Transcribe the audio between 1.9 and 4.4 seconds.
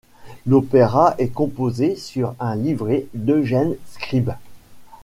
sur un livret d'Eugène Scribe.